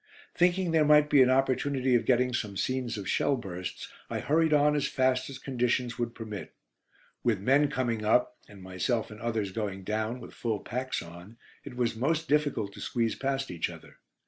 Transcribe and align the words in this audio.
Thinking 0.33 0.71
there 0.71 0.83
might 0.83 1.11
be 1.11 1.21
an 1.21 1.29
opportunity 1.29 1.93
of 1.93 2.07
getting 2.07 2.33
some 2.33 2.57
scenes 2.57 2.97
of 2.97 3.07
shell 3.07 3.35
bursts, 3.37 3.87
I 4.09 4.19
hurried 4.19 4.51
on 4.51 4.75
as 4.75 4.87
fast 4.87 5.29
as 5.29 5.37
conditions 5.37 5.99
would 5.99 6.15
permit. 6.15 6.55
With 7.23 7.39
men 7.39 7.69
coming 7.69 8.03
up, 8.03 8.35
and 8.49 8.63
myself 8.63 9.11
and 9.11 9.21
others 9.21 9.51
going 9.51 9.83
down, 9.83 10.19
with 10.19 10.33
full 10.33 10.61
packs 10.61 11.03
on, 11.03 11.37
it 11.63 11.75
was 11.75 11.95
most 11.95 12.27
difficult 12.27 12.73
to 12.73 12.81
squeeze 12.81 13.13
past 13.13 13.51
each 13.51 13.69
other. 13.69 13.99